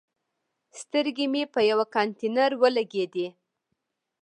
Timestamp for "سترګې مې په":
0.79-1.59